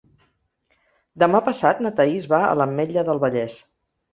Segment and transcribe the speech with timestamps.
[1.25, 3.63] Demà passat na Thaís va a l'Ametlla del Vallès.